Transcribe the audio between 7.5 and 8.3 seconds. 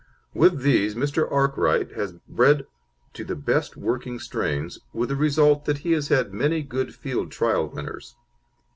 winners.